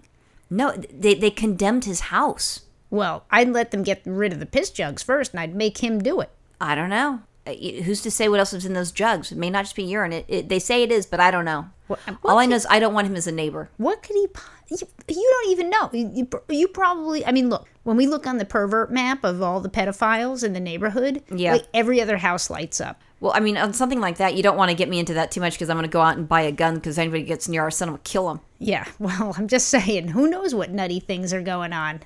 No, 0.48 0.72
they 0.72 1.14
they 1.14 1.30
condemned 1.30 1.84
his 1.84 2.00
house. 2.00 2.60
Well, 2.88 3.24
I'd 3.30 3.48
let 3.50 3.72
them 3.72 3.82
get 3.82 4.02
rid 4.06 4.32
of 4.32 4.38
the 4.38 4.46
piss 4.46 4.70
jugs 4.70 5.02
first 5.02 5.32
and 5.32 5.40
I'd 5.40 5.54
make 5.56 5.78
him 5.82 5.98
do 6.00 6.20
it. 6.20 6.30
I 6.60 6.74
don't 6.76 6.88
know. 6.90 7.22
Uh, 7.46 7.52
Who's 7.52 8.00
to 8.02 8.10
say 8.10 8.28
what 8.28 8.40
else 8.40 8.52
is 8.52 8.64
in 8.64 8.72
those 8.72 8.90
jugs? 8.92 9.30
It 9.32 9.38
may 9.38 9.50
not 9.50 9.64
just 9.64 9.76
be 9.76 9.82
urine. 9.84 10.12
It, 10.12 10.24
it, 10.28 10.48
they 10.48 10.58
say 10.58 10.82
it 10.82 10.90
is, 10.90 11.04
but 11.06 11.20
I 11.20 11.30
don't 11.30 11.44
know. 11.44 11.66
What- 11.86 12.00
All 12.24 12.38
I 12.38 12.46
know 12.46 12.56
is 12.56 12.66
I 12.70 12.78
don't 12.78 12.94
want 12.94 13.06
him 13.06 13.16
as 13.16 13.26
a 13.26 13.32
neighbor. 13.32 13.68
What 13.76 14.02
could 14.02 14.16
he? 14.16 14.26
You, 14.70 14.78
you 15.08 15.30
don't 15.42 15.50
even 15.52 15.68
know. 15.68 15.90
You, 15.92 16.10
you, 16.14 16.28
you 16.48 16.68
probably. 16.68 17.24
I 17.26 17.32
mean, 17.32 17.50
look. 17.50 17.68
When 17.82 17.98
we 17.98 18.06
look 18.06 18.26
on 18.26 18.38
the 18.38 18.46
pervert 18.46 18.90
map 18.90 19.24
of 19.24 19.42
all 19.42 19.60
the 19.60 19.68
pedophiles 19.68 20.42
in 20.42 20.54
the 20.54 20.60
neighborhood, 20.60 21.22
Yeah. 21.30 21.52
like 21.52 21.66
every 21.74 22.00
other 22.00 22.16
house 22.16 22.48
lights 22.48 22.80
up. 22.80 23.02
Well, 23.20 23.32
I 23.34 23.40
mean, 23.40 23.58
on 23.58 23.74
something 23.74 24.00
like 24.00 24.16
that, 24.16 24.34
you 24.34 24.42
don't 24.42 24.56
want 24.56 24.70
to 24.70 24.74
get 24.74 24.88
me 24.88 24.98
into 24.98 25.12
that 25.14 25.30
too 25.30 25.40
much 25.42 25.52
because 25.52 25.68
I'm 25.68 25.76
going 25.76 25.84
to 25.88 25.92
go 25.92 26.00
out 26.00 26.16
and 26.16 26.26
buy 26.26 26.40
a 26.40 26.52
gun 26.52 26.76
because 26.76 26.98
anybody 26.98 27.24
gets 27.24 27.46
near 27.46 27.60
our 27.60 27.70
son, 27.70 27.90
will 27.90 27.98
kill 27.98 28.30
him. 28.30 28.40
Yeah. 28.58 28.86
Well, 28.98 29.34
I'm 29.36 29.48
just 29.48 29.68
saying. 29.68 30.08
Who 30.08 30.30
knows 30.30 30.54
what 30.54 30.70
nutty 30.70 30.98
things 31.00 31.34
are 31.34 31.42
going 31.42 31.74
on? 31.74 32.00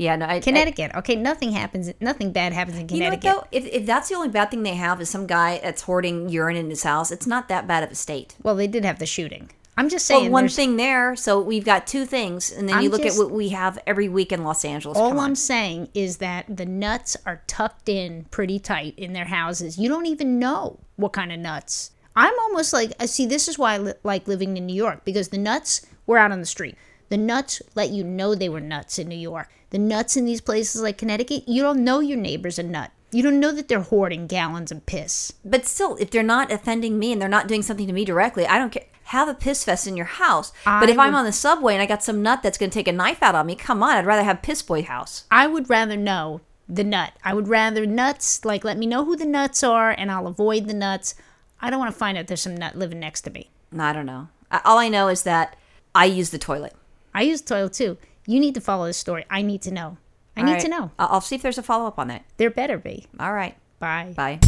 Yeah, 0.00 0.16
no, 0.16 0.24
I, 0.24 0.36
I- 0.36 0.40
Connecticut. 0.40 0.92
Okay, 0.94 1.14
nothing 1.14 1.52
happens. 1.52 1.92
Nothing 2.00 2.32
bad 2.32 2.54
happens 2.54 2.78
in 2.78 2.88
Connecticut. 2.88 3.22
you 3.24 3.30
know 3.30 3.36
what 3.36 3.50
though? 3.52 3.56
If, 3.56 3.66
if 3.66 3.84
that's 3.86 4.08
the 4.08 4.14
only 4.14 4.30
bad 4.30 4.50
thing 4.50 4.62
they 4.62 4.74
have 4.74 4.98
is 5.00 5.10
some 5.10 5.26
guy 5.26 5.60
that's 5.62 5.82
hoarding 5.82 6.30
urine 6.30 6.56
in 6.56 6.70
his 6.70 6.84
house, 6.84 7.10
it's 7.10 7.26
not 7.26 7.48
that 7.48 7.66
bad 7.66 7.82
of 7.84 7.90
a 7.90 7.94
state. 7.94 8.34
Well, 8.42 8.56
they 8.56 8.66
did 8.66 8.84
have 8.86 8.98
the 8.98 9.04
shooting. 9.04 9.50
I'm 9.76 9.90
just 9.90 10.06
saying. 10.06 10.24
Well, 10.24 10.42
one 10.42 10.48
thing 10.48 10.76
there, 10.76 11.14
so 11.16 11.40
we've 11.40 11.64
got 11.64 11.86
two 11.86 12.04
things, 12.06 12.50
and 12.50 12.66
then 12.68 12.76
I'm 12.76 12.82
you 12.82 12.88
look 12.90 13.02
just- 13.02 13.18
at 13.18 13.22
what 13.22 13.30
we 13.30 13.50
have 13.50 13.78
every 13.86 14.08
week 14.08 14.32
in 14.32 14.42
Los 14.42 14.64
Angeles. 14.64 14.96
All. 14.96 15.20
I'm 15.20 15.34
saying 15.34 15.88
is 15.92 16.16
that 16.16 16.44
the 16.54 16.64
nuts 16.66 17.16
are 17.26 17.42
tucked 17.46 17.88
in 17.90 18.24
pretty 18.30 18.58
tight 18.58 18.94
in 18.96 19.12
their 19.12 19.26
houses. 19.26 19.78
You 19.78 19.90
don't 19.90 20.06
even 20.06 20.38
know 20.38 20.78
what 20.96 21.12
kind 21.12 21.30
of 21.30 21.38
nuts. 21.38 21.90
I'm 22.16 22.34
almost 22.40 22.72
like, 22.72 22.92
uh, 23.00 23.06
see, 23.06 23.26
this 23.26 23.48
is 23.48 23.58
why 23.58 23.74
I 23.74 23.78
li- 23.78 23.92
like 24.02 24.26
living 24.26 24.56
in 24.56 24.64
New 24.66 24.74
York 24.74 25.04
because 25.04 25.28
the 25.28 25.38
nuts 25.38 25.86
were 26.06 26.18
out 26.18 26.32
on 26.32 26.40
the 26.40 26.46
street. 26.46 26.74
The 27.10 27.18
nuts 27.18 27.60
let 27.74 27.90
you 27.90 28.02
know 28.04 28.34
they 28.34 28.48
were 28.48 28.60
nuts 28.60 28.98
in 28.98 29.08
New 29.08 29.18
York. 29.18 29.50
The 29.70 29.78
nuts 29.78 30.16
in 30.16 30.24
these 30.24 30.40
places 30.40 30.80
like 30.80 30.96
Connecticut, 30.96 31.44
you 31.46 31.60
don't 31.60 31.84
know 31.84 32.00
your 32.00 32.16
neighbor's 32.16 32.58
a 32.58 32.62
nut. 32.62 32.92
You 33.12 33.22
don't 33.24 33.40
know 33.40 33.50
that 33.52 33.66
they're 33.66 33.80
hoarding 33.80 34.28
gallons 34.28 34.70
of 34.70 34.86
piss. 34.86 35.32
But 35.44 35.66
still, 35.66 35.96
if 35.96 36.10
they're 36.10 36.22
not 36.22 36.52
offending 36.52 36.98
me 36.98 37.12
and 37.12 37.20
they're 37.20 37.28
not 37.28 37.48
doing 37.48 37.62
something 37.62 37.88
to 37.88 37.92
me 37.92 38.04
directly, 38.04 38.46
I 38.46 38.58
don't 38.58 38.70
care. 38.70 38.84
Have 39.04 39.28
a 39.28 39.34
piss 39.34 39.64
fest 39.64 39.88
in 39.88 39.96
your 39.96 40.06
house. 40.06 40.52
but 40.64 40.88
I 40.88 40.92
if 40.92 40.98
I'm 40.98 41.16
on 41.16 41.24
the 41.24 41.32
subway 41.32 41.74
and 41.74 41.82
I 41.82 41.86
got 41.86 42.04
some 42.04 42.22
nut 42.22 42.44
that's 42.44 42.56
going 42.56 42.70
to 42.70 42.74
take 42.74 42.86
a 42.86 42.92
knife 42.92 43.24
out 43.24 43.34
on 43.34 43.46
me, 43.46 43.56
come 43.56 43.82
on, 43.82 43.96
I'd 43.96 44.06
rather 44.06 44.22
have 44.22 44.40
Piss 44.40 44.62
Boy 44.62 44.84
house. 44.84 45.24
I 45.32 45.48
would 45.48 45.68
rather 45.68 45.96
know 45.96 46.42
the 46.68 46.84
nut. 46.84 47.14
I 47.24 47.34
would 47.34 47.48
rather 47.48 47.84
nuts, 47.86 48.44
like 48.44 48.62
let 48.62 48.78
me 48.78 48.86
know 48.86 49.04
who 49.04 49.16
the 49.16 49.26
nuts 49.26 49.64
are 49.64 49.90
and 49.90 50.12
I'll 50.12 50.28
avoid 50.28 50.68
the 50.68 50.74
nuts. 50.74 51.16
I 51.60 51.70
don't 51.70 51.80
want 51.80 51.92
to 51.92 51.98
find 51.98 52.16
out 52.16 52.28
there's 52.28 52.42
some 52.42 52.56
nut 52.56 52.76
living 52.76 53.00
next 53.00 53.22
to 53.22 53.30
me. 53.30 53.50
I 53.76 53.92
don't 53.92 54.06
know. 54.06 54.28
All 54.64 54.78
I 54.78 54.88
know 54.88 55.08
is 55.08 55.24
that 55.24 55.56
I 55.92 56.04
use 56.04 56.30
the 56.30 56.38
toilet. 56.38 56.74
I 57.20 57.24
use 57.24 57.42
toilet 57.42 57.74
too. 57.74 57.98
You 58.26 58.40
need 58.40 58.54
to 58.54 58.62
follow 58.62 58.86
this 58.86 58.96
story. 58.96 59.26
I 59.28 59.42
need 59.42 59.60
to 59.62 59.70
know. 59.70 59.98
I 60.38 60.40
All 60.40 60.46
need 60.46 60.52
right. 60.52 60.62
to 60.62 60.68
know. 60.68 60.90
I'll 60.98 61.20
see 61.20 61.34
if 61.34 61.42
there's 61.42 61.58
a 61.58 61.62
follow 61.62 61.86
up 61.86 61.98
on 61.98 62.08
that. 62.08 62.24
There 62.38 62.48
better 62.48 62.78
be. 62.78 63.04
All 63.18 63.34
right. 63.34 63.56
Bye. 63.78 64.14
Bye. 64.16 64.40